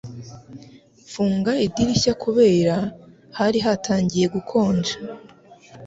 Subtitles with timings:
[1.05, 2.75] Mfunga idirishya kubera
[3.37, 4.93] hari hatangiye gukonja.